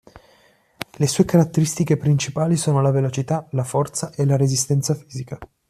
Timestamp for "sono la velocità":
2.57-3.45